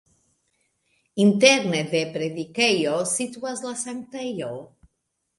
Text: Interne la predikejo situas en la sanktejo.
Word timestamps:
Interne 1.25 1.81
la 1.91 1.99
predikejo 2.15 2.93
situas 3.11 3.61
en 3.65 3.69
la 3.69 3.75
sanktejo. 3.83 4.49